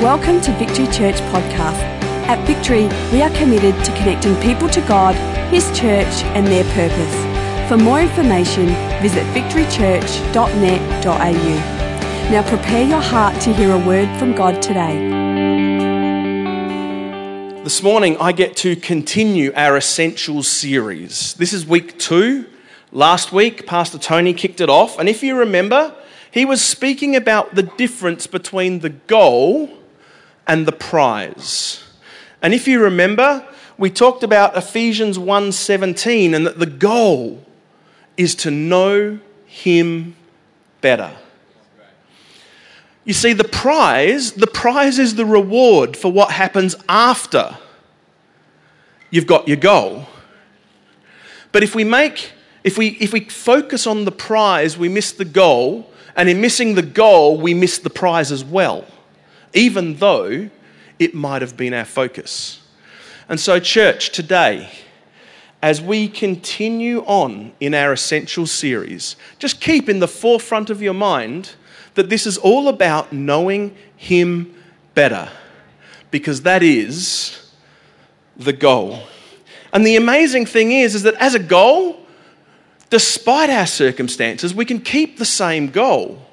[0.00, 1.78] Welcome to Victory Church Podcast.
[2.26, 5.14] At Victory, we are committed to connecting people to God,
[5.52, 7.68] His church, and their purpose.
[7.68, 8.68] For more information,
[9.02, 12.30] visit victorychurch.net.au.
[12.30, 14.96] Now prepare your heart to hear a word from God today.
[17.62, 21.34] This morning, I get to continue our Essentials series.
[21.34, 22.46] This is week two.
[22.90, 25.94] Last week, Pastor Tony kicked it off, and if you remember,
[26.30, 29.76] he was speaking about the difference between the goal
[30.50, 31.84] and the prize.
[32.42, 33.46] And if you remember,
[33.78, 37.46] we talked about Ephesians 1:17 and that the goal
[38.16, 40.16] is to know him
[40.80, 41.12] better.
[43.04, 47.56] You see the prize, the prize is the reward for what happens after
[49.10, 50.06] you've got your goal.
[51.52, 52.32] But if we make
[52.64, 56.74] if we, if we focus on the prize, we miss the goal, and in missing
[56.74, 58.84] the goal, we miss the prize as well,
[59.52, 60.50] even though
[60.98, 62.60] it might have been our focus.
[63.28, 64.70] And so, church, today,
[65.62, 70.94] as we continue on in our Essential series, just keep in the forefront of your
[70.94, 71.52] mind
[71.94, 74.54] that this is all about knowing Him
[74.94, 75.28] better,
[76.10, 77.50] because that is
[78.36, 79.00] the goal.
[79.72, 82.04] And the amazing thing is, is that as a goal,
[82.88, 86.26] despite our circumstances, we can keep the same goal.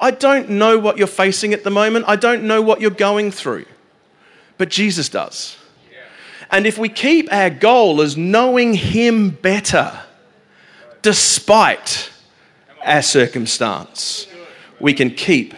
[0.00, 3.30] I don't know what you're facing at the moment, I don't know what you're going
[3.30, 3.66] through,
[4.56, 5.56] but Jesus does.
[6.50, 10.00] And if we keep our goal as knowing Him better,
[11.02, 12.10] despite
[12.84, 14.26] our circumstance,
[14.80, 15.54] we can keep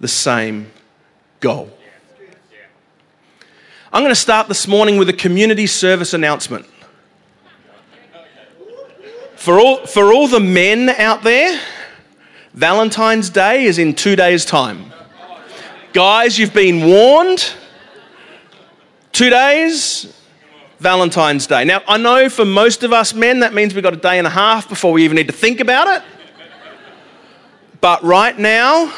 [0.00, 0.70] the same
[1.40, 1.70] goal.
[3.90, 6.66] I'm going to start this morning with a community service announcement.
[9.36, 11.58] For all, for all the men out there,
[12.58, 14.92] Valentine's Day is in two days' time.
[15.92, 17.52] Guys, you've been warned.
[19.12, 20.12] Two days,
[20.80, 21.64] Valentine's Day.
[21.64, 24.26] Now, I know for most of us men, that means we've got a day and
[24.26, 26.02] a half before we even need to think about it.
[27.80, 28.92] But right now,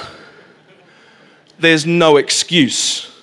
[1.58, 3.14] there's no excuse.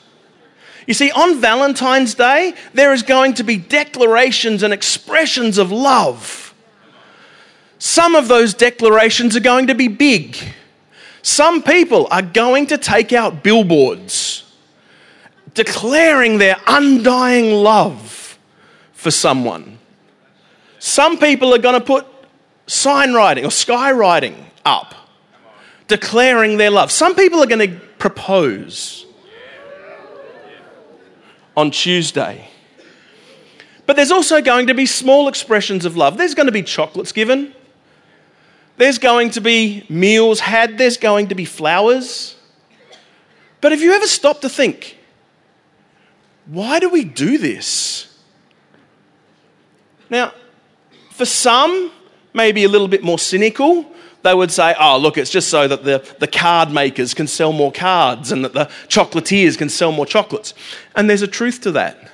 [0.85, 6.46] You see, on Valentine's Day, there is going to be declarations and expressions of love
[7.79, 10.37] some of those declarations are going to be big.
[11.21, 14.43] Some people are going to take out billboards
[15.53, 18.37] declaring their undying love
[18.93, 19.79] for someone.
[20.79, 22.05] Some people are going to put
[22.67, 24.93] sign writing or sky writing up
[25.87, 26.91] declaring their love.
[26.91, 29.05] Some people are going to propose
[31.55, 32.49] on Tuesday.
[33.85, 36.17] But there's also going to be small expressions of love.
[36.17, 37.53] There's going to be chocolates given.
[38.77, 42.35] There's going to be meals had, there's going to be flowers.
[43.59, 44.97] But have you ever stopped to think,
[46.45, 48.15] why do we do this?
[50.09, 50.31] Now,
[51.11, 51.91] for some,
[52.33, 53.85] maybe a little bit more cynical,
[54.21, 57.51] they would say, oh, look, it's just so that the, the card makers can sell
[57.51, 60.53] more cards and that the chocolatiers can sell more chocolates.
[60.95, 62.11] And there's a truth to that.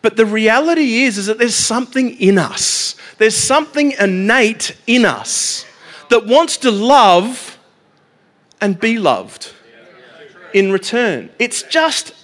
[0.00, 2.94] But the reality is, is that there's something in us.
[3.18, 5.66] There's something innate in us
[6.08, 7.58] that wants to love
[8.60, 9.52] and be loved
[10.54, 11.30] in return.
[11.38, 12.14] It's just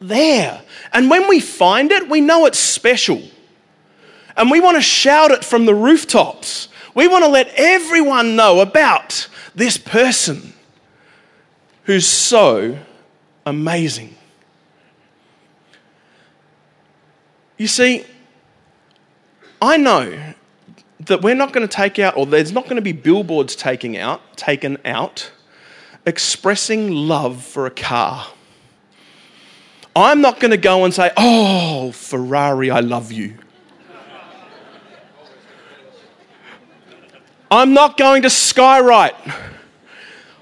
[0.00, 0.62] there.
[0.92, 3.22] And when we find it, we know it's special.
[4.36, 6.68] And we want to shout it from the rooftops.
[6.94, 10.54] We want to let everyone know about this person
[11.84, 12.78] who's so
[13.44, 14.16] amazing.
[17.58, 18.06] You see,
[19.62, 20.34] I know
[21.00, 23.96] that we're not going to take out, or there's not going to be billboards taking
[23.96, 25.30] out, taken out,
[26.06, 28.26] expressing love for a car.
[29.94, 33.34] I'm not going to go and say, Oh, Ferrari, I love you.
[37.50, 39.16] I'm not going to skywrite,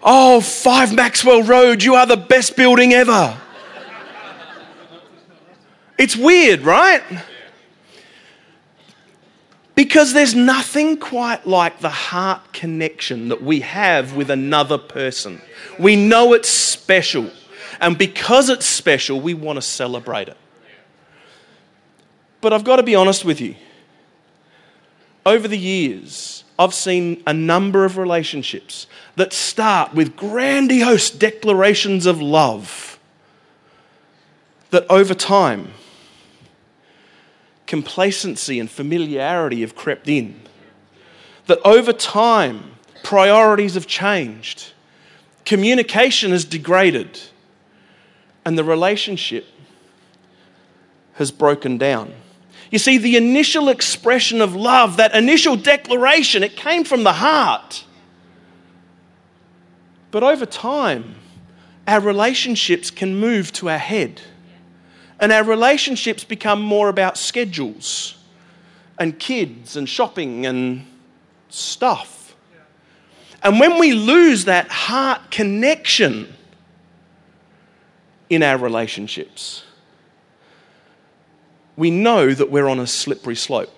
[0.02, 3.36] Oh, 5 Maxwell Road, you are the best building ever.
[5.98, 7.02] It's weird, right?
[9.78, 15.40] Because there's nothing quite like the heart connection that we have with another person.
[15.78, 17.30] We know it's special.
[17.80, 20.36] And because it's special, we want to celebrate it.
[22.40, 23.54] But I've got to be honest with you.
[25.24, 32.20] Over the years, I've seen a number of relationships that start with grandiose declarations of
[32.20, 32.98] love
[34.70, 35.72] that over time
[37.68, 40.40] complacency and familiarity have crept in.
[41.46, 42.72] That over time,
[43.04, 44.72] priorities have changed,
[45.44, 47.20] communication has degraded,
[48.44, 49.46] and the relationship
[51.14, 52.12] has broken down.
[52.70, 57.84] You see, the initial expression of love, that initial declaration, it came from the heart.
[60.10, 61.16] But over time,
[61.86, 64.20] our relationships can move to our head.
[65.20, 68.16] And our relationships become more about schedules
[68.98, 70.86] and kids and shopping and
[71.48, 72.36] stuff.
[73.42, 76.32] And when we lose that heart connection
[78.30, 79.64] in our relationships,
[81.76, 83.72] we know that we're on a slippery slope.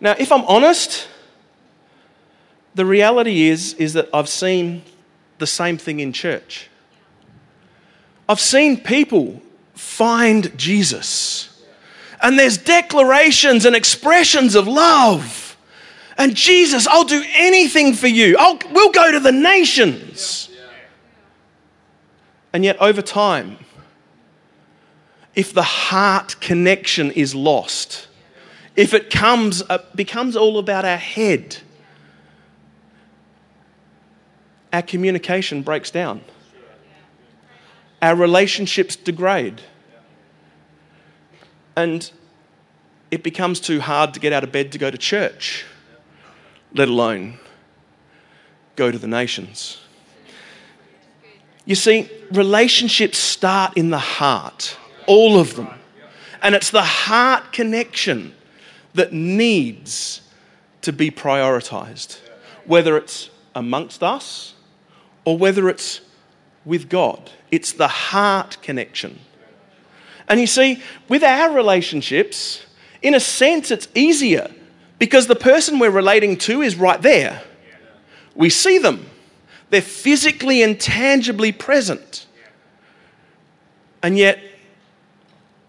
[0.00, 1.06] Now, if I'm honest,
[2.74, 4.82] the reality is, is that I've seen
[5.36, 6.70] the same thing in church.
[8.30, 9.42] I've seen people
[9.74, 11.60] find Jesus.
[12.22, 15.56] And there's declarations and expressions of love.
[16.16, 18.36] And Jesus, I'll do anything for you.
[18.38, 20.48] I'll, we'll go to the nations.
[22.52, 23.56] And yet, over time,
[25.34, 28.06] if the heart connection is lost,
[28.76, 31.56] if it comes, uh, becomes all about our head,
[34.72, 36.20] our communication breaks down.
[38.02, 39.60] Our relationships degrade.
[41.76, 42.10] And
[43.10, 45.64] it becomes too hard to get out of bed to go to church,
[46.74, 47.38] let alone
[48.76, 49.78] go to the nations.
[51.64, 54.76] You see, relationships start in the heart,
[55.06, 55.68] all of them.
[56.42, 58.34] And it's the heart connection
[58.94, 60.22] that needs
[60.82, 62.18] to be prioritized,
[62.64, 64.54] whether it's amongst us
[65.24, 66.00] or whether it's
[66.64, 67.30] with God.
[67.50, 69.18] It's the heart connection.
[70.28, 72.64] And you see, with our relationships,
[73.02, 74.50] in a sense, it's easier
[74.98, 77.42] because the person we're relating to is right there.
[78.34, 79.06] We see them,
[79.70, 82.26] they're physically and tangibly present.
[84.02, 84.40] And yet,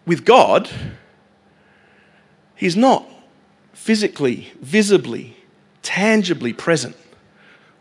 [0.06, 0.70] with God,
[2.56, 3.08] He's not
[3.74, 5.36] physically, visibly,
[5.82, 6.96] tangibly present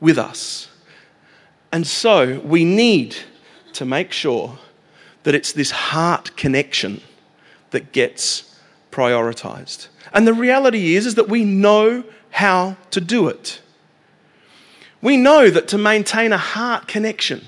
[0.01, 0.69] with us.
[1.72, 3.17] And so we need
[3.75, 4.58] to make sure
[5.22, 7.00] that it's this heart connection
[7.70, 8.58] that gets
[8.90, 9.88] prioritized.
[10.12, 13.61] And the reality is, is that we know how to do it.
[15.02, 17.46] We know that to maintain a heart connection,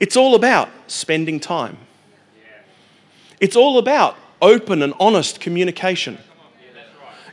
[0.00, 1.78] it's all about spending time.
[3.40, 6.18] It's all about open and honest communication.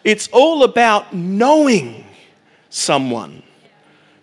[0.04, 2.06] It's all about knowing
[2.70, 3.44] someone,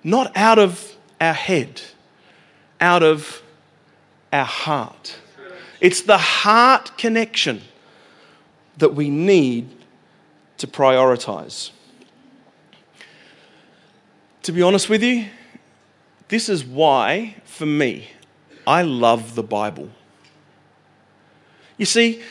[0.02, 1.82] not out of our head,
[2.80, 3.42] out of
[4.32, 5.16] our heart.
[5.80, 7.62] It's the heart connection
[8.78, 9.68] that we need
[10.58, 11.70] to prioritize.
[14.42, 15.26] To be honest with you,
[16.28, 18.08] this is why, for me,
[18.66, 19.90] I love the Bible.
[21.76, 22.22] You see,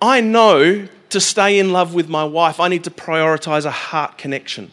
[0.00, 4.18] I know to stay in love with my wife, I need to prioritize a heart
[4.18, 4.72] connection.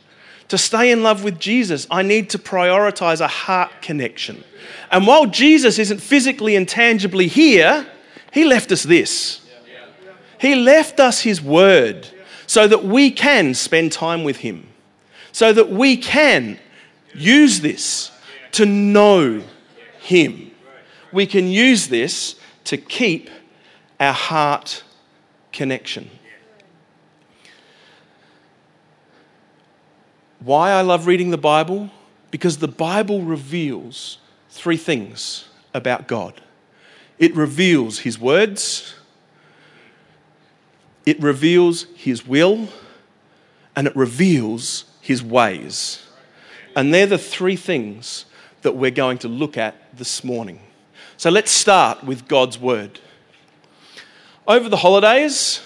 [0.52, 4.44] To stay in love with Jesus, I need to prioritize a heart connection.
[4.92, 7.88] And while Jesus isn't physically and tangibly here,
[8.34, 9.40] he left us this.
[10.42, 12.10] He left us his word
[12.48, 14.68] so that we can spend time with him,
[15.32, 16.60] so that we can
[17.16, 18.12] use this
[18.52, 19.42] to know
[20.02, 20.52] him.
[21.14, 23.30] We can use this to keep
[24.02, 24.84] our heart
[25.54, 26.10] connection.
[30.44, 31.92] Why I love reading the Bible?
[32.32, 34.18] Because the Bible reveals
[34.50, 36.42] three things about God
[37.20, 38.96] it reveals His words,
[41.06, 42.68] it reveals His will,
[43.76, 46.02] and it reveals His ways.
[46.76, 48.26] And they're the three things
[48.64, 50.62] that we're going to look at this morning.
[51.16, 53.00] So let's start with God's Word.
[54.48, 55.62] Over the holidays,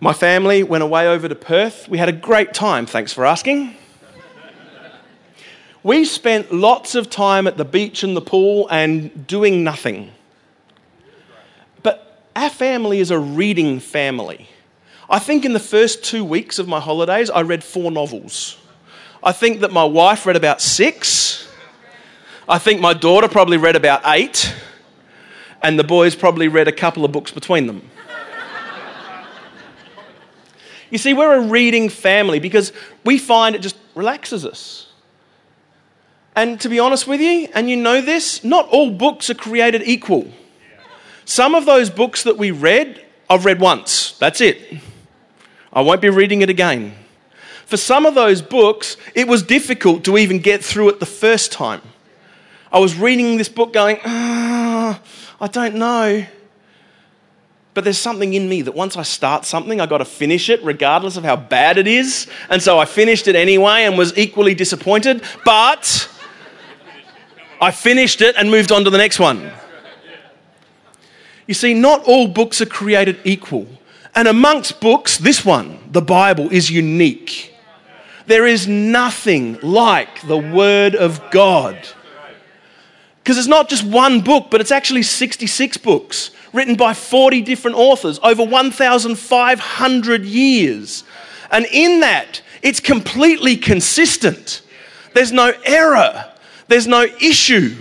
[0.00, 1.88] my family went away over to Perth.
[1.88, 3.76] We had a great time, thanks for asking.
[5.82, 10.10] we spent lots of time at the beach and the pool and doing nothing.
[11.82, 14.48] But our family is a reading family.
[15.08, 18.58] I think in the first two weeks of my holidays, I read four novels.
[19.22, 21.48] I think that my wife read about six.
[22.48, 24.54] I think my daughter probably read about eight.
[25.62, 27.90] And the boys probably read a couple of books between them.
[30.94, 32.72] You see, we're a reading family because
[33.04, 34.86] we find it just relaxes us.
[36.36, 39.82] And to be honest with you, and you know this, not all books are created
[39.84, 40.30] equal.
[41.24, 44.16] Some of those books that we read, I've read once.
[44.20, 44.80] That's it.
[45.72, 46.94] I won't be reading it again.
[47.66, 51.50] For some of those books, it was difficult to even get through it the first
[51.50, 51.82] time.
[52.72, 55.00] I was reading this book going, ah,
[55.40, 56.24] I don't know.
[57.74, 60.62] But there's something in me that once I start something, I got to finish it
[60.62, 62.28] regardless of how bad it is.
[62.48, 65.22] And so I finished it anyway and was equally disappointed.
[65.44, 66.08] But
[67.60, 69.50] I finished it and moved on to the next one.
[71.48, 73.66] You see, not all books are created equal.
[74.14, 77.52] And amongst books, this one, the Bible, is unique.
[78.26, 81.76] There is nothing like the Word of God.
[83.24, 87.78] Because it's not just one book, but it's actually 66 books written by 40 different
[87.78, 91.04] authors over 1,500 years.
[91.50, 94.60] And in that, it's completely consistent.
[95.14, 96.30] There's no error,
[96.68, 97.74] there's no issue.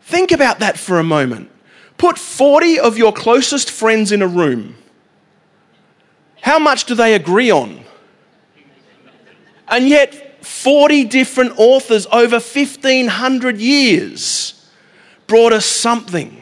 [0.00, 1.50] Think about that for a moment.
[1.98, 4.74] Put 40 of your closest friends in a room.
[6.40, 7.84] How much do they agree on?
[9.68, 14.68] And yet, 40 different authors over 1,500 years
[15.26, 16.36] brought us something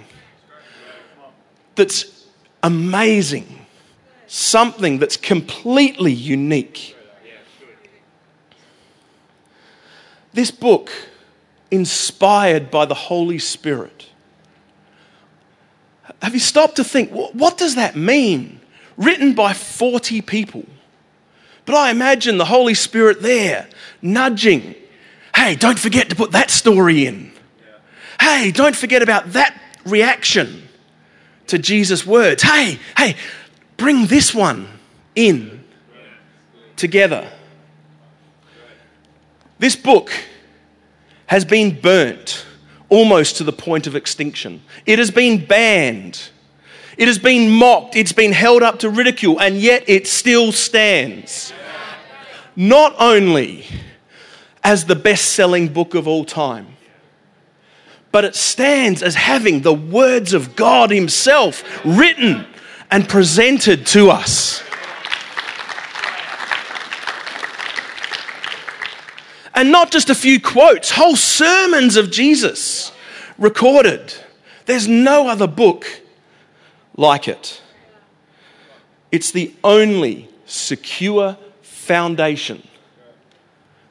[1.74, 2.26] that's
[2.62, 3.66] amazing,
[4.26, 6.96] something that's completely unique.
[10.32, 10.90] This book,
[11.70, 14.08] inspired by the Holy Spirit,
[16.20, 18.60] have you stopped to think, what does that mean?
[18.96, 20.64] Written by 40 people.
[21.64, 23.68] But I imagine the Holy Spirit there,
[24.02, 24.74] nudging.
[25.34, 27.32] Hey, don't forget to put that story in.
[28.20, 30.68] Hey, don't forget about that reaction
[31.46, 32.42] to Jesus' words.
[32.42, 33.16] Hey, hey,
[33.76, 34.68] bring this one
[35.14, 35.64] in
[36.76, 37.30] together.
[39.58, 40.10] This book
[41.26, 42.44] has been burnt
[42.88, 44.62] almost to the point of extinction.
[44.84, 46.20] It has been banned.
[46.98, 47.96] It has been mocked.
[47.96, 51.52] It's been held up to ridicule, and yet it still stands.
[52.54, 53.64] Not only
[54.64, 56.66] as the best selling book of all time,
[58.10, 62.46] but it stands as having the words of God Himself written
[62.90, 64.62] and presented to us.
[69.54, 72.92] And not just a few quotes, whole sermons of Jesus
[73.38, 74.14] recorded.
[74.66, 75.86] There's no other book
[76.96, 77.60] like it.
[79.10, 82.66] It's the only secure foundation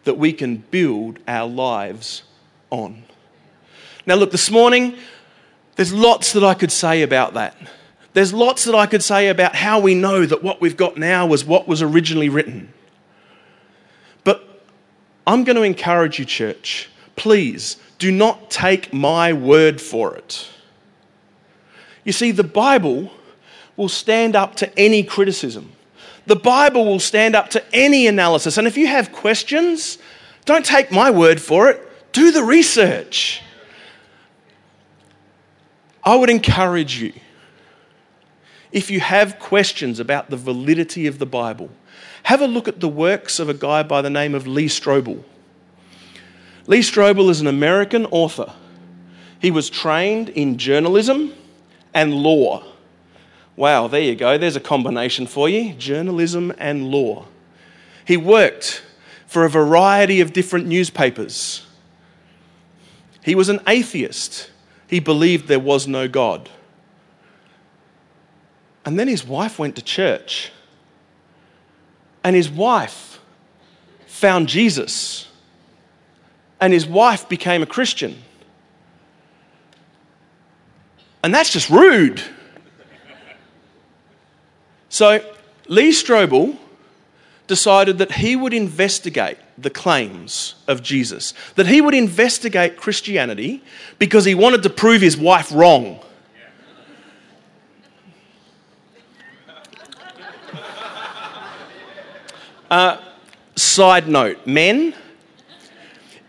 [0.04, 2.24] that we can build our lives
[2.70, 3.04] on.
[4.06, 4.96] Now, look, this morning,
[5.76, 7.56] there's lots that I could say about that.
[8.14, 11.26] There's lots that I could say about how we know that what we've got now
[11.26, 12.74] was what was originally written.
[14.24, 14.64] But
[15.26, 20.50] I'm going to encourage you, church, please do not take my word for it.
[22.04, 23.12] You see, the Bible
[23.78, 25.72] will stand up to any criticism.
[26.32, 28.58] The Bible will stand up to any analysis.
[28.58, 29.98] And if you have questions,
[30.46, 33.42] don't take my word for it, do the research.
[36.06, 37.12] I would encourage you,
[38.72, 41.70] if you have questions about the validity of the Bible,
[42.24, 45.22] have a look at the works of a guy by the name of Lee Strobel.
[46.66, 48.54] Lee Strobel is an American author.
[49.42, 51.34] He was trained in journalism
[51.94, 52.71] and law.
[53.56, 54.38] Wow, there you go.
[54.38, 57.26] There's a combination for you journalism and law.
[58.06, 58.84] He worked
[59.28, 61.66] for a variety of different newspapers.
[63.24, 64.50] He was an atheist.
[64.88, 66.50] He believed there was no God.
[68.84, 70.52] And then his wife went to church.
[72.24, 73.20] And his wife
[74.08, 75.28] found Jesus.
[76.60, 78.22] And his wife became a Christian.
[81.24, 82.22] And that's just rude.
[84.92, 85.24] So
[85.70, 86.58] Lee Strobel
[87.48, 93.64] decided that he would investigate the claims of Jesus, that he would investigate Christianity
[94.00, 96.02] because he wanted to prove his wife wrong.
[102.70, 102.98] Uh,
[103.56, 104.94] side note men,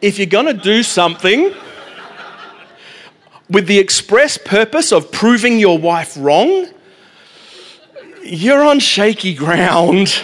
[0.01, 1.53] if you're going to do something
[3.51, 6.69] with the express purpose of proving your wife wrong,
[8.25, 10.23] you're on shaky ground.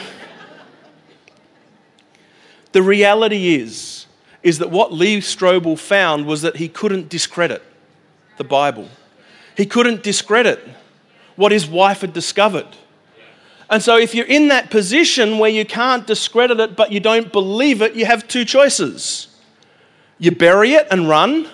[2.73, 4.07] The reality is,
[4.43, 7.63] is that what Lee Strobel found was that he couldn't discredit
[8.37, 8.89] the Bible.
[9.57, 10.61] He couldn't discredit
[11.37, 12.69] what his wife had discovered.
[13.71, 17.31] And so, if you're in that position where you can't discredit it but you don't
[17.33, 19.29] believe it, you have two choices.
[20.19, 21.49] You bury it and run,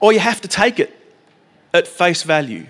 [0.00, 0.94] or you have to take it
[1.72, 2.66] at face value.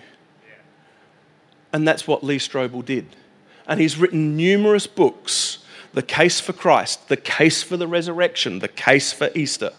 [1.72, 3.06] And that's what Lee Strobel did.
[3.66, 5.58] And he's written numerous books
[5.92, 9.72] the case for Christ, the case for the resurrection, the case for Easter.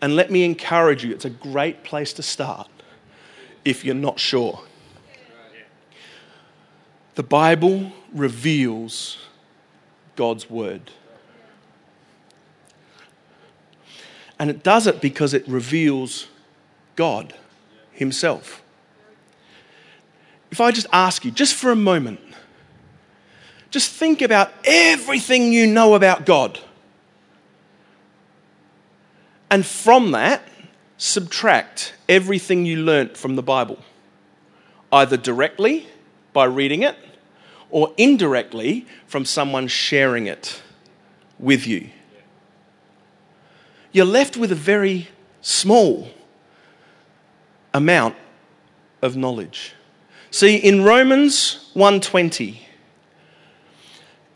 [0.00, 2.68] And let me encourage you, it's a great place to start
[3.64, 4.62] if you're not sure.
[7.14, 9.18] The Bible reveals
[10.16, 10.90] God's Word.
[14.38, 16.28] And it does it because it reveals
[16.96, 17.34] God
[17.92, 18.62] Himself.
[20.50, 22.20] If I just ask you, just for a moment,
[23.70, 26.58] just think about everything you know about God.
[29.50, 30.42] And from that,
[30.96, 33.78] subtract everything you learnt from the Bible,
[34.92, 35.86] either directly
[36.32, 36.96] by reading it
[37.70, 40.62] or indirectly from someone sharing it
[41.38, 41.88] with you.
[43.92, 45.08] You're left with a very
[45.40, 46.10] small
[47.72, 48.16] amount
[49.02, 49.74] of knowledge.
[50.30, 52.66] See, in Romans 120,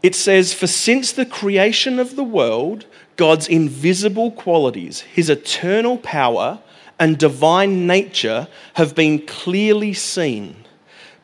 [0.02, 2.86] it says, For since the creation of the world,
[3.16, 6.60] God's invisible qualities, his eternal power,
[6.98, 10.64] and divine nature have been clearly seen,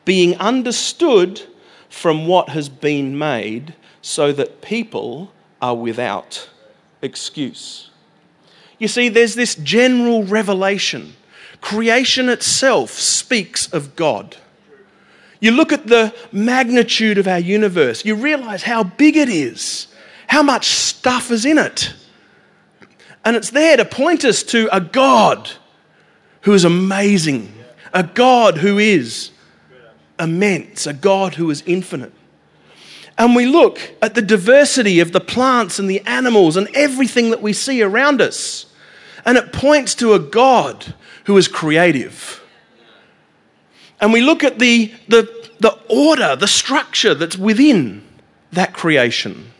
[0.05, 1.41] being understood
[1.89, 6.49] from what has been made, so that people are without
[7.01, 7.89] excuse.
[8.79, 11.15] You see, there's this general revelation.
[11.59, 14.37] Creation itself speaks of God.
[15.41, 19.87] You look at the magnitude of our universe, you realize how big it is,
[20.27, 21.93] how much stuff is in it.
[23.25, 25.49] And it's there to point us to a God
[26.41, 27.53] who is amazing,
[27.91, 29.31] a God who is
[30.19, 32.13] immense, a God who is infinite.
[33.17, 37.41] And we look at the diversity of the plants and the animals and everything that
[37.41, 38.67] we see around us.
[39.25, 40.93] And it points to a God
[41.25, 42.40] who is creative.
[44.01, 48.03] And we look at the, the, the order, the structure that's within
[48.51, 49.51] that creation.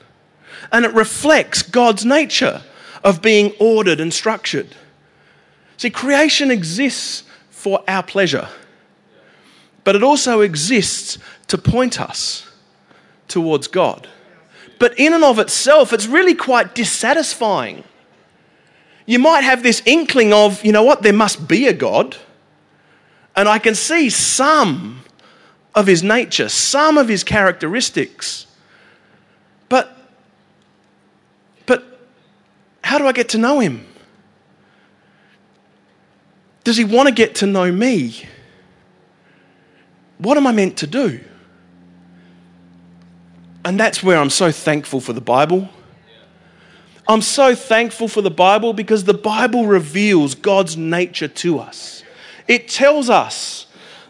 [0.72, 2.62] And it reflects God's nature
[3.04, 4.76] of being ordered and structured.
[5.78, 8.50] See, creation exists for our pleasure,
[9.84, 12.50] but it also exists to point us
[13.28, 14.10] towards God.
[14.80, 17.84] But in and of itself, it's really quite dissatisfying
[19.06, 22.16] you might have this inkling of, you know what, there must be a God.
[23.42, 25.02] And I can see some
[25.74, 28.46] of his nature, some of his characteristics.
[29.68, 29.98] But,
[31.66, 31.84] but
[32.84, 33.88] how do I get to know him?
[36.64, 38.28] Does he want to get to know me?
[40.20, 41.20] What am I meant to do?
[43.66, 45.68] And that's where I'm so thankful for the Bible
[47.08, 52.04] I'm so thankful for the Bible because the Bible reveals God's nature to us.
[52.48, 53.68] It tells us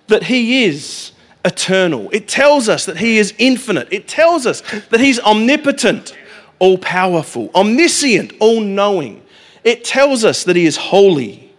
[0.07, 1.11] that He is
[1.43, 6.15] eternal, it tells us that He is infinite, it tells us that He's omnipotent,
[6.59, 9.23] all powerful, omniscient, all knowing.
[9.63, 11.53] It tells us that He is holy,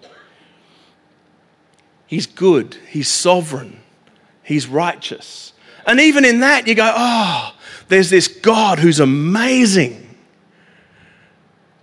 [2.06, 3.80] He's good, He's sovereign,
[4.42, 5.52] He's righteous.
[5.86, 7.56] And even in that, you go, oh,
[7.88, 10.02] there's this God who's amazing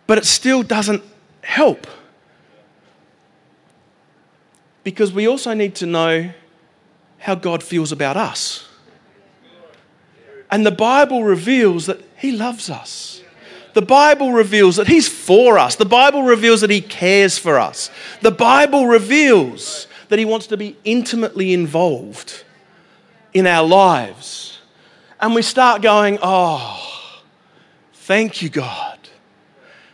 [0.09, 1.03] but it still doesn't
[1.43, 1.85] help.
[4.89, 6.31] Because we also need to know
[7.19, 8.67] how God feels about us.
[10.49, 13.21] And the Bible reveals that He loves us.
[13.75, 15.75] The Bible reveals that He's for us.
[15.75, 17.91] The Bible reveals that He cares for us.
[18.23, 22.43] The Bible reveals that He wants to be intimately involved
[23.31, 24.57] in our lives.
[25.21, 27.21] And we start going, Oh,
[27.93, 28.97] thank you, God.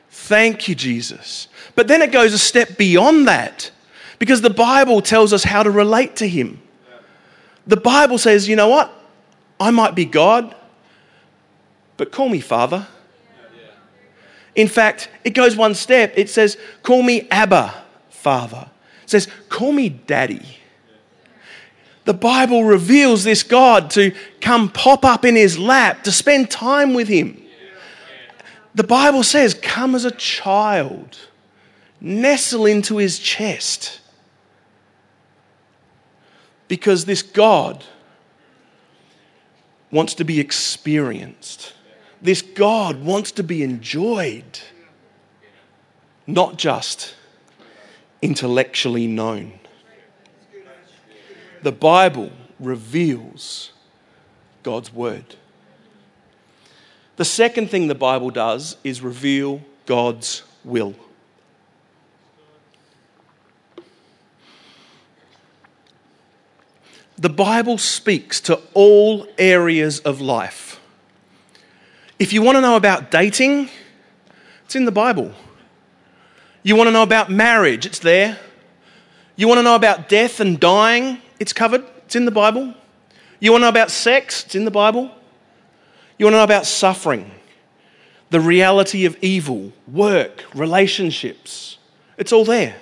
[0.09, 1.49] Thank you, Jesus.
[1.75, 3.71] But then it goes a step beyond that
[4.19, 6.61] because the Bible tells us how to relate to Him.
[7.67, 8.91] The Bible says, you know what?
[9.59, 10.55] I might be God,
[11.97, 12.87] but call me Father.
[14.53, 16.13] In fact, it goes one step.
[16.15, 17.73] It says, call me Abba,
[18.09, 18.69] Father.
[19.03, 20.59] It says, call me Daddy.
[22.05, 26.93] The Bible reveals this God to come pop up in his lap, to spend time
[26.93, 27.41] with him
[28.75, 31.17] the Bible says, Come as a child,
[31.99, 34.01] nestle into his chest.
[36.67, 37.83] Because this God
[39.91, 41.73] wants to be experienced.
[42.21, 44.59] This God wants to be enjoyed,
[46.25, 47.15] not just
[48.21, 49.59] intellectually known.
[51.61, 53.71] The Bible reveals
[54.63, 55.35] God's word.
[57.17, 60.95] The second thing the Bible does is reveal God's will.
[67.17, 70.79] The Bible speaks to all areas of life.
[72.19, 73.69] If you want to know about dating,
[74.65, 75.33] it's in the Bible.
[76.63, 77.85] You want to know about marriage?
[77.85, 78.39] It's there.
[79.35, 81.21] You want to know about death and dying?
[81.39, 82.73] It's covered, it's in the Bible.
[83.39, 84.45] You want to know about sex?
[84.45, 85.11] It's in the Bible.
[86.17, 87.31] You want to know about suffering,
[88.29, 91.77] the reality of evil, work, relationships?
[92.17, 92.77] It's all there.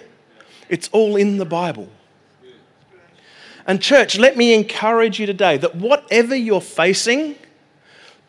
[0.70, 1.90] It's all in the Bible.
[3.66, 7.36] And, church, let me encourage you today that whatever you're facing,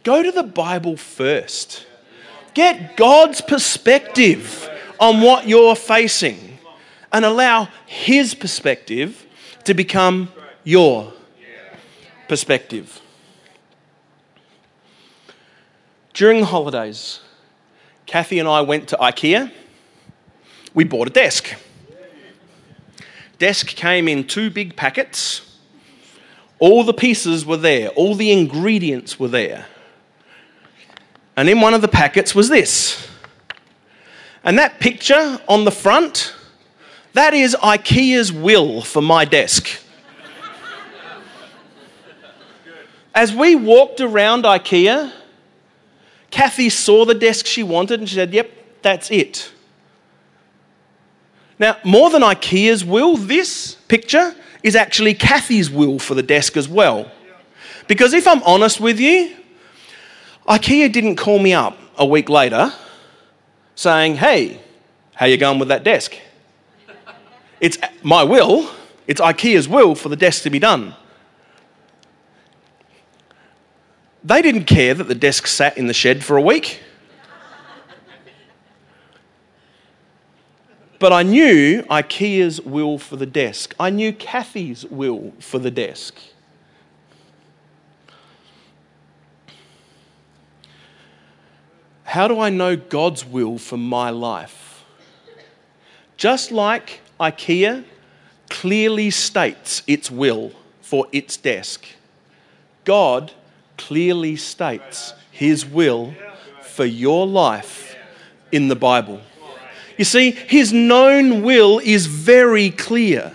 [0.04, 1.86] go to the Bible first.
[2.54, 4.70] Get God's perspective
[5.00, 6.58] on what you're facing
[7.12, 9.26] and allow His perspective
[9.64, 11.12] to become your
[12.28, 13.00] perspective.
[16.12, 17.20] During the holidays,
[18.06, 19.50] Kathy and I went to IKEA.
[20.74, 21.54] We bought a desk.
[23.44, 25.42] Desk came in two big packets.
[26.60, 29.66] All the pieces were there, all the ingredients were there.
[31.36, 33.06] And in one of the packets was this.
[34.44, 36.34] And that picture on the front,
[37.12, 39.68] that is IKEA's will for my desk.
[43.14, 45.12] As we walked around IKEA,
[46.30, 49.52] Kathy saw the desk she wanted and she said, Yep, that's it.
[51.58, 56.68] Now, more than IKEA's will, this picture is actually Kathy's will for the desk as
[56.68, 57.10] well.
[57.86, 59.36] Because if I'm honest with you,
[60.48, 62.72] IKEA didn't call me up a week later
[63.74, 64.60] saying, hey,
[65.14, 66.16] how you going with that desk?
[67.60, 68.70] It's my will,
[69.06, 70.94] it's IKEA's will for the desk to be done.
[74.24, 76.80] They didn't care that the desk sat in the shed for a week.
[81.04, 83.74] But I knew IKEA's will for the desk.
[83.78, 86.16] I knew Kathy's will for the desk.
[92.04, 94.82] How do I know God's will for my life?
[96.16, 97.84] Just like IKEA
[98.48, 101.84] clearly states its will for its desk,
[102.86, 103.30] God
[103.76, 106.14] clearly states his will
[106.62, 107.94] for your life
[108.50, 109.20] in the Bible.
[109.96, 113.34] You see, his known will is very clear.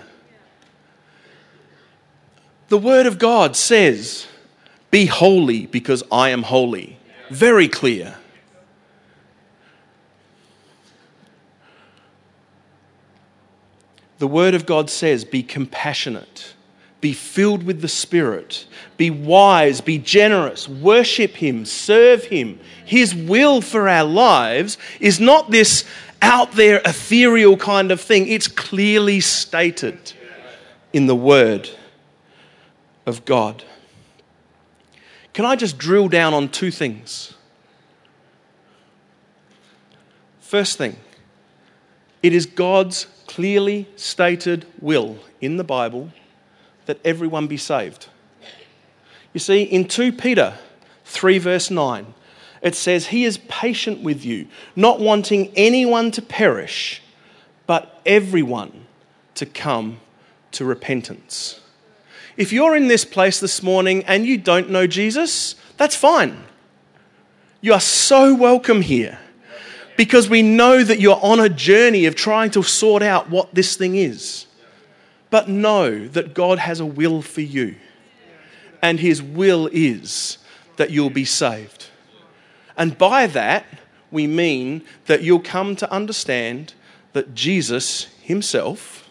[2.67, 4.27] The Word of God says,
[4.91, 6.97] Be holy because I am holy.
[7.29, 8.15] Very clear.
[14.19, 16.53] The Word of God says, Be compassionate,
[16.99, 18.67] be filled with the Spirit,
[18.97, 22.59] be wise, be generous, worship Him, serve Him.
[22.85, 25.85] His will for our lives is not this
[26.21, 30.13] out there ethereal kind of thing, it's clearly stated
[30.93, 31.69] in the Word
[33.05, 33.63] of God.
[35.34, 37.34] Can I just drill down on two things?
[40.39, 40.95] First thing,
[42.23, 46.12] it is God's clearly stated will in the Bible
[46.88, 48.08] that everyone be saved.
[49.32, 50.58] You see, in 2 Peter
[51.05, 52.13] 3, verse 9,
[52.61, 57.01] it says, He is patient with you, not wanting anyone to perish,
[57.67, 58.85] but everyone
[59.35, 59.99] to come
[60.51, 61.61] to repentance.
[62.35, 66.43] If you're in this place this morning and you don't know Jesus, that's fine.
[67.61, 69.19] You are so welcome here
[69.97, 73.75] because we know that you're on a journey of trying to sort out what this
[73.75, 74.45] thing is.
[75.29, 77.75] But know that God has a will for you,
[78.81, 80.37] and His will is
[80.77, 81.88] that you'll be saved.
[82.79, 83.65] And by that,
[84.09, 86.73] we mean that you'll come to understand
[87.11, 89.09] that Jesus Himself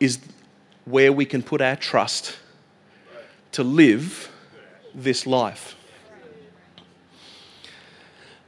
[0.00, 0.18] is
[0.84, 2.36] where we can put our trust
[3.52, 4.30] to live
[4.92, 5.76] this life.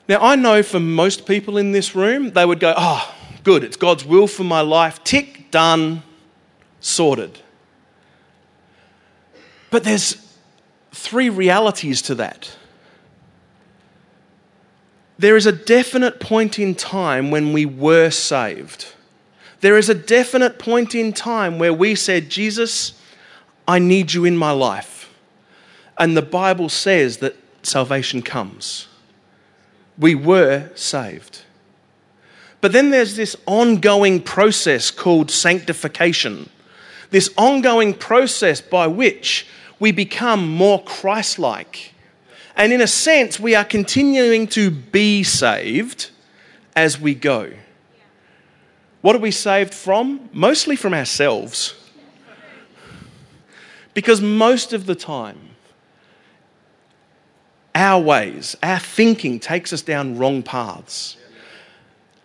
[0.09, 3.77] Now, I know for most people in this room, they would go, Oh, good, it's
[3.77, 5.05] God's will for my life.
[5.05, 6.03] Tick, done,
[6.81, 7.38] sorted.
[9.70, 10.16] But there's
[10.90, 12.57] three realities to that.
[15.21, 18.95] There is a definite point in time when we were saved.
[19.61, 22.99] There is a definite point in time where we said, Jesus,
[23.69, 25.13] I need you in my life.
[25.99, 28.89] And the Bible says that salvation comes
[29.99, 31.43] we were saved.
[32.63, 36.49] But then there's this ongoing process called sanctification,
[37.11, 39.47] this ongoing process by which
[39.79, 41.89] we become more Christ like.
[42.61, 46.11] And in a sense, we are continuing to be saved
[46.77, 47.55] as we go.
[49.01, 50.29] What are we saved from?
[50.31, 51.75] Mostly from ourselves.
[53.94, 55.38] Because most of the time,
[57.75, 61.16] our ways, our thinking takes us down wrong paths.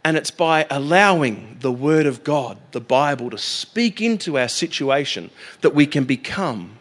[0.04, 5.30] And it's by allowing the Word of God, the Bible, to speak into our situation
[5.62, 6.78] that we can become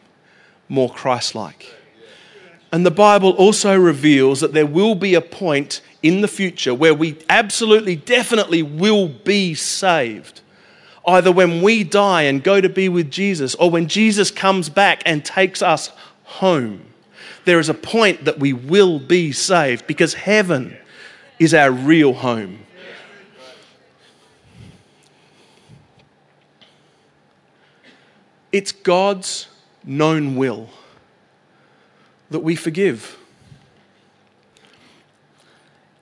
[0.68, 1.72] more Christ like.
[2.74, 6.92] And the Bible also reveals that there will be a point in the future where
[6.92, 10.40] we absolutely, definitely will be saved.
[11.06, 15.04] Either when we die and go to be with Jesus, or when Jesus comes back
[15.06, 15.92] and takes us
[16.24, 16.84] home.
[17.44, 20.76] There is a point that we will be saved because heaven
[21.38, 22.58] is our real home.
[28.50, 29.46] It's God's
[29.84, 30.68] known will
[32.30, 33.18] that we forgive.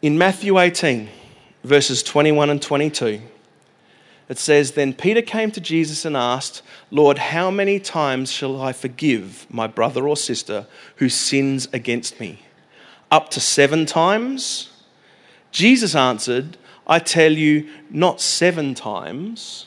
[0.01, 1.09] In Matthew 18,
[1.63, 3.21] verses 21 and 22,
[4.29, 8.73] it says, Then Peter came to Jesus and asked, Lord, how many times shall I
[8.73, 12.41] forgive my brother or sister who sins against me?
[13.11, 14.71] Up to seven times?
[15.51, 16.57] Jesus answered,
[16.87, 19.67] I tell you, not seven times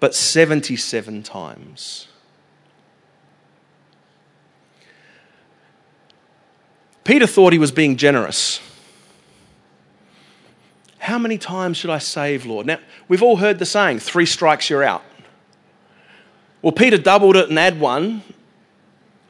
[0.00, 2.08] but 77 times.
[7.08, 8.60] Peter thought he was being generous.
[10.98, 12.66] How many times should I save, Lord?
[12.66, 15.02] Now, we've all heard the saying, three strikes, you're out.
[16.60, 18.22] Well, Peter doubled it and added one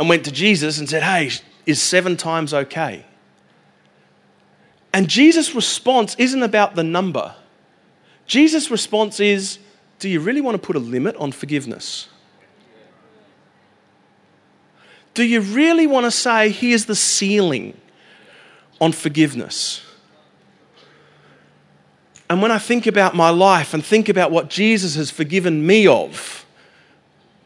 [0.01, 1.31] and went to Jesus and said, Hey,
[1.67, 3.07] is seven times okay?
[4.93, 7.37] And Jesus' response isn't about the number.
[8.27, 9.61] Jesus' response is,
[10.01, 12.09] do you really want to put a limit on forgiveness?
[15.19, 17.77] Do you really want to say, here's the ceiling
[18.81, 19.83] on forgiveness?
[22.31, 25.89] And when I think about my life and think about what Jesus has forgiven me
[25.89, 26.47] of,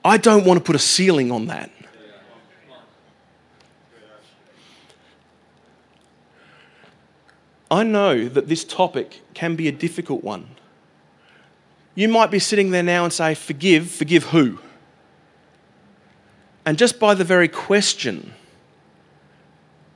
[0.05, 1.71] I don't want to put a ceiling on that.
[7.71, 10.47] I know that this topic can be a difficult one.
[11.95, 14.59] You might be sitting there now and say, Forgive, forgive who?
[16.65, 18.33] And just by the very question,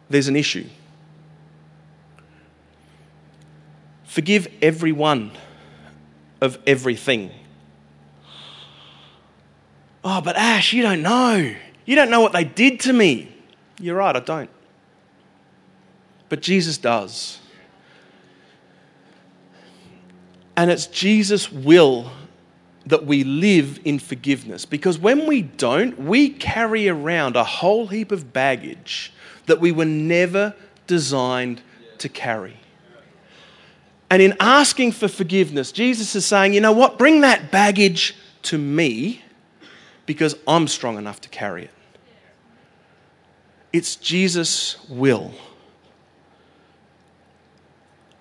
[0.09, 0.67] there's an issue.
[4.05, 5.33] Forgive everyone
[6.41, 7.31] of everything.
[10.03, 11.55] Oh, but Ash, you don't know.
[11.85, 13.33] You don't know what they did to me.
[13.81, 14.51] You're right, I don't.
[16.29, 17.39] But Jesus does.
[20.57, 22.11] And it's Jesus' will
[22.87, 24.65] that we live in forgiveness.
[24.65, 29.13] Because when we don't, we carry around a whole heap of baggage
[29.47, 30.55] that we were never
[30.87, 31.61] designed
[31.99, 32.57] to carry.
[34.09, 36.97] And in asking for forgiveness, Jesus is saying, you know what?
[36.97, 39.23] Bring that baggage to me
[40.07, 41.71] because I'm strong enough to carry it.
[43.73, 45.33] It's Jesus' will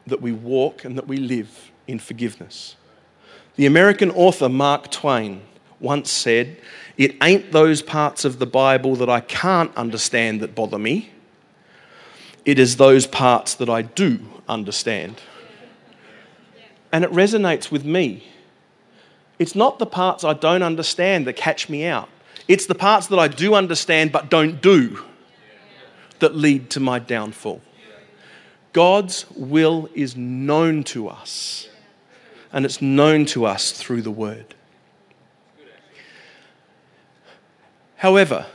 [0.08, 2.76] that we walk and that we live in forgiveness.
[3.56, 5.42] The American author Mark Twain
[5.80, 6.58] once said,
[6.98, 11.12] It ain't those parts of the Bible that I can't understand that bother me.
[12.44, 15.22] It is those parts that I do understand.
[16.92, 18.28] And it resonates with me.
[19.40, 22.10] It's not the parts I don't understand that catch me out,
[22.48, 25.04] it's the parts that I do understand but don't do
[26.20, 27.62] that lead to my downfall.
[28.72, 31.70] God's will is known to us
[32.52, 34.56] and it's known to us through the Word.
[37.98, 38.46] However,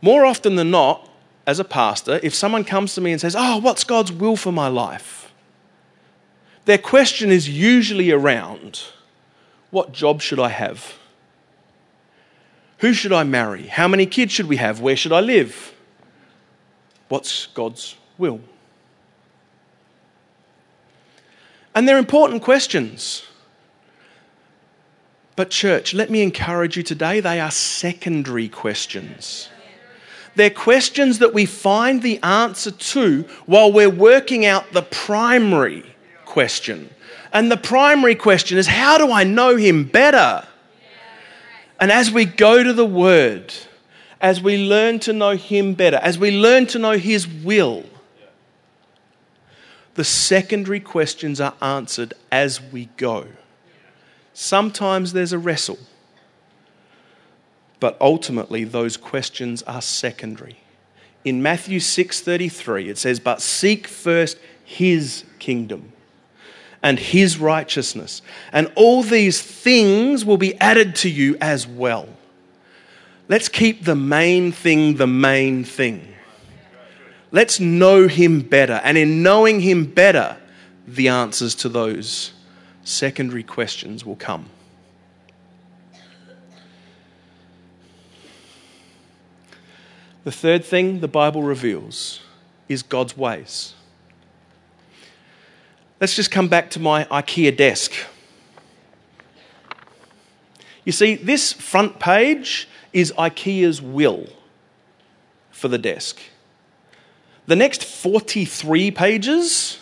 [0.00, 1.08] more often than not,
[1.46, 4.52] as a pastor, if someone comes to me and says, Oh, what's God's will for
[4.52, 5.32] my life?
[6.64, 8.82] Their question is usually around
[9.70, 10.98] what job should I have?
[12.78, 13.66] Who should I marry?
[13.66, 14.80] How many kids should we have?
[14.80, 15.74] Where should I live?
[17.08, 18.40] What's God's will?
[21.74, 23.24] And they're important questions.
[25.34, 29.48] But, church, let me encourage you today, they are secondary questions.
[30.34, 35.84] They're questions that we find the answer to while we're working out the primary
[36.24, 36.88] question.
[37.32, 40.46] And the primary question is how do I know Him better?
[41.80, 43.52] And as we go to the Word,
[44.20, 47.84] as we learn to know Him better, as we learn to know His will,
[49.94, 53.26] the secondary questions are answered as we go.
[54.34, 55.78] Sometimes there's a wrestle,
[57.80, 60.56] but ultimately those questions are secondary.
[61.24, 65.92] In Matthew 6:33 it says, "But seek first his kingdom
[66.82, 72.08] and his righteousness, and all these things will be added to you as well."
[73.28, 76.11] Let's keep the main thing the main thing.
[77.32, 78.80] Let's know Him better.
[78.84, 80.36] And in knowing Him better,
[80.86, 82.32] the answers to those
[82.84, 84.50] secondary questions will come.
[90.24, 92.20] The third thing the Bible reveals
[92.68, 93.74] is God's ways.
[96.00, 97.92] Let's just come back to my IKEA desk.
[100.84, 104.26] You see, this front page is IKEA's will
[105.50, 106.20] for the desk.
[107.46, 109.78] The next 43 pages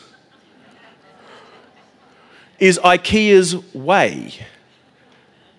[2.58, 4.32] is IKEA's way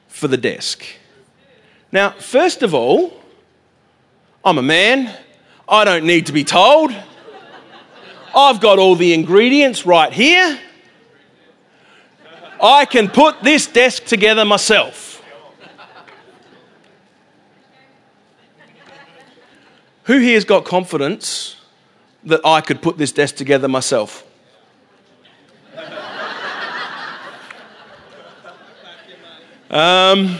[0.08, 0.84] for the desk.
[1.92, 3.14] Now, first of all,
[4.44, 5.16] I'm a man.
[5.68, 6.92] I don't need to be told.
[8.36, 10.60] I've got all the ingredients right here.
[12.62, 15.24] I can put this desk together myself.
[20.04, 21.61] Who here's got confidence
[22.24, 24.26] that I could put this desk together myself?
[29.72, 30.38] Um,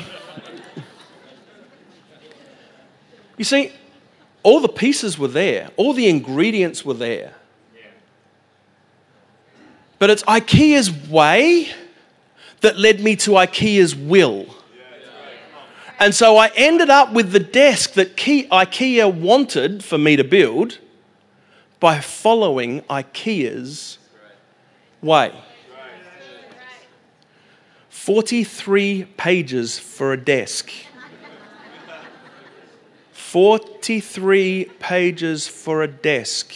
[3.38, 3.72] you see,
[4.44, 7.34] all the pieces were there, all the ingredients were there.
[10.00, 11.70] But it's IKEA's way
[12.60, 14.48] that led me to IKEA's will.
[16.00, 20.80] And so I ended up with the desk that IKEA wanted for me to build
[21.82, 23.98] by following IKEA's
[25.02, 25.34] way.
[27.90, 30.72] 43 pages for a desk.
[33.12, 36.54] 43 pages for a desk.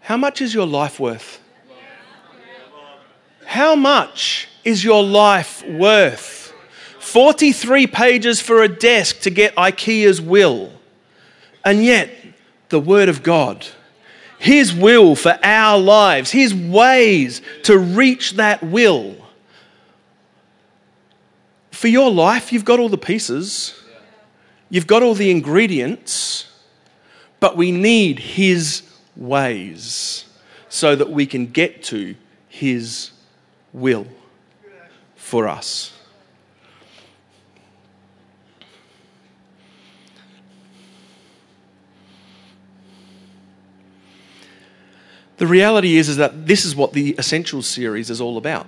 [0.00, 1.40] How much is your life worth?
[3.46, 6.52] How much is your life worth?
[6.98, 10.70] 43 pages for a desk to get IKEA's will.
[11.64, 12.10] And yet,
[12.68, 13.66] the Word of God,
[14.38, 19.16] His will for our lives, His ways to reach that will.
[21.70, 23.74] For your life, you've got all the pieces.
[24.70, 26.46] You've got all the ingredients,
[27.40, 28.82] but we need His
[29.16, 30.26] ways
[30.68, 32.14] so that we can get to
[32.48, 33.12] His
[33.72, 34.06] will
[35.16, 35.97] for us.
[45.38, 48.66] The reality is, is that this is what the Essentials series is all about.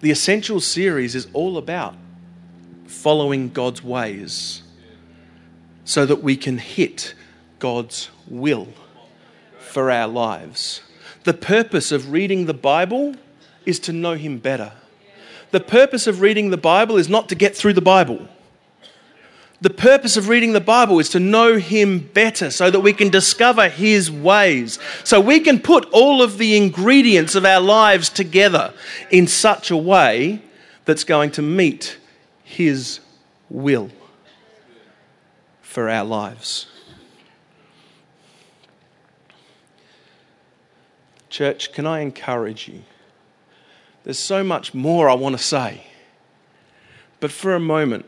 [0.00, 1.94] The Essentials series is all about
[2.86, 4.62] following God's ways
[5.84, 7.14] so that we can hit
[7.58, 8.68] God's will
[9.58, 10.82] for our lives.
[11.24, 13.14] The purpose of reading the Bible
[13.66, 14.72] is to know Him better.
[15.50, 18.28] The purpose of reading the Bible is not to get through the Bible.
[19.60, 23.08] The purpose of reading the Bible is to know Him better so that we can
[23.08, 28.74] discover His ways, so we can put all of the ingredients of our lives together
[29.10, 30.42] in such a way
[30.84, 31.96] that's going to meet
[32.44, 33.00] His
[33.48, 33.90] will
[35.62, 36.66] for our lives.
[41.30, 42.82] Church, can I encourage you?
[44.04, 45.82] There's so much more I want to say.
[47.20, 48.06] But for a moment,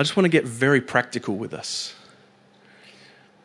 [0.00, 1.94] I just want to get very practical with us.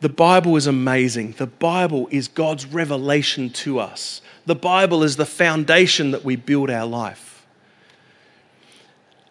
[0.00, 1.32] The Bible is amazing.
[1.32, 4.22] The Bible is God's revelation to us.
[4.46, 7.44] The Bible is the foundation that we build our life.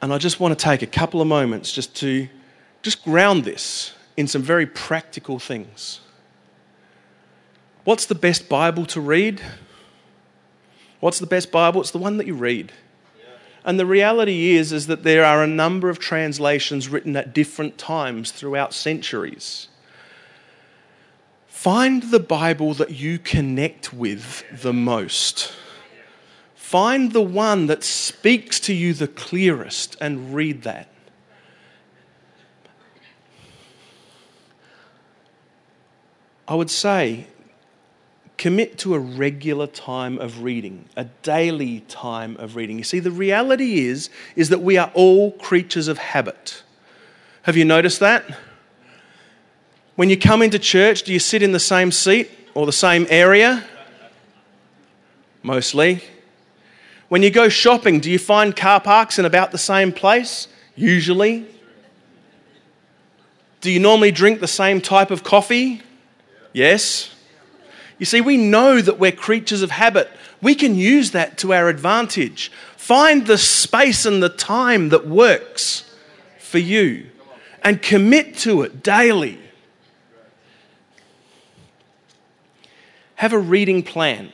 [0.03, 2.29] And I just want to take a couple of moments just to
[2.83, 6.01] just ground this in some very practical things.
[7.85, 9.41] What's the best Bible to read?
[10.99, 11.81] What's the best Bible?
[11.81, 12.71] It's the one that you read.
[13.65, 17.80] And the reality is, is that there are a number of translations written at different
[17.80, 19.69] times throughout centuries.
[21.47, 25.51] Find the Bible that you connect with the most.
[26.54, 30.88] Find the one that speaks to you the clearest and read that.
[36.47, 37.26] I would say
[38.38, 42.77] commit to a regular time of reading, a daily time of reading.
[42.77, 46.63] You see, the reality is, is that we are all creatures of habit.
[47.43, 48.25] Have you noticed that?
[49.95, 53.07] When you come into church, do you sit in the same seat or the same
[53.09, 53.63] area?
[55.41, 56.03] Mostly.
[57.07, 60.47] When you go shopping, do you find car parks in about the same place?
[60.75, 61.45] Usually.
[63.61, 65.81] Do you normally drink the same type of coffee?
[66.51, 67.14] Yes.
[67.98, 70.10] You see, we know that we're creatures of habit.
[70.41, 72.52] We can use that to our advantage.
[72.76, 75.96] Find the space and the time that works
[76.39, 77.08] for you
[77.64, 79.39] and commit to it daily.
[83.16, 84.30] Have a reading plan.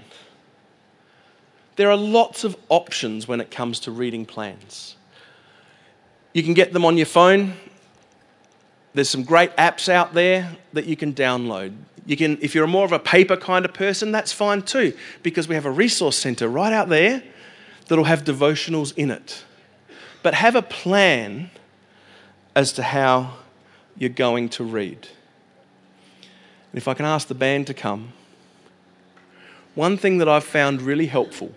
[1.75, 4.95] There are lots of options when it comes to reading plans.
[6.33, 7.53] You can get them on your phone.
[8.93, 11.75] There's some great apps out there that you can download.
[12.05, 15.47] You can, if you're more of a paper kind of person, that's fine too, because
[15.47, 17.23] we have a resource center right out there
[17.87, 19.43] that'll have devotionals in it.
[20.23, 21.51] But have a plan
[22.55, 23.35] as to how
[23.97, 25.07] you're going to read.
[26.71, 28.13] And if I can ask the band to come,
[29.75, 31.51] one thing that I've found really helpful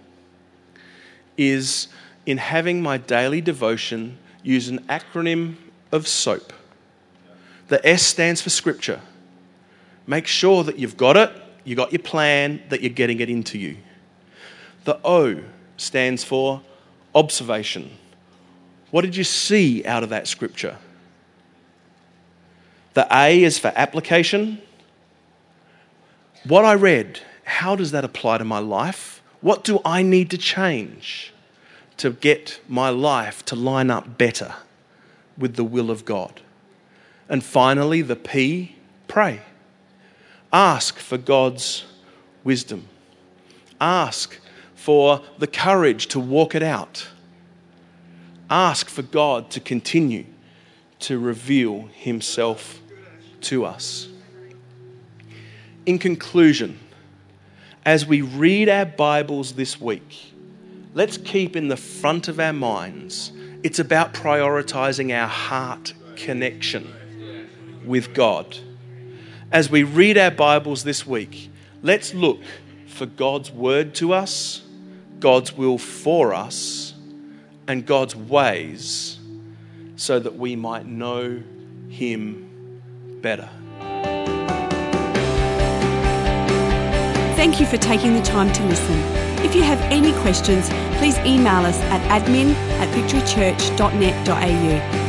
[1.36, 1.88] is
[2.26, 5.56] in having my daily devotion use an acronym
[5.90, 6.52] of SOAP.
[7.68, 9.00] The S stands for Scripture.
[10.06, 11.30] Make sure that you've got it,
[11.64, 13.78] you got your plan, that you're getting it into you.
[14.84, 15.40] The O
[15.76, 16.60] stands for
[17.14, 17.90] observation.
[18.90, 20.76] What did you see out of that scripture?
[22.92, 24.60] The A is for application.
[26.46, 29.22] What I read, how does that apply to my life?
[29.40, 31.32] What do I need to change
[31.96, 34.54] to get my life to line up better
[35.36, 36.40] with the will of God?
[37.28, 38.76] And finally, the P,
[39.08, 39.40] pray.
[40.52, 41.84] Ask for God's
[42.42, 42.88] wisdom.
[43.80, 44.38] Ask
[44.74, 47.08] for the courage to walk it out.
[48.50, 50.26] Ask for God to continue
[51.00, 52.80] to reveal Himself
[53.42, 54.08] to us.
[55.86, 56.78] In conclusion,
[57.84, 60.32] as we read our Bibles this week,
[60.94, 66.94] let's keep in the front of our minds it's about prioritizing our heart connection
[67.84, 68.58] with God.
[69.52, 71.50] As we read our Bibles this week,
[71.82, 72.40] let's look
[72.86, 74.62] for God's word to us,
[75.20, 76.94] God's will for us,
[77.66, 79.18] and God's ways
[79.96, 81.42] so that we might know
[81.88, 82.80] Him
[83.20, 83.48] better.
[87.36, 88.98] Thank you for taking the time to listen.
[89.44, 90.68] If you have any questions,
[90.98, 95.03] please email us at admin at victorychurch.net.au.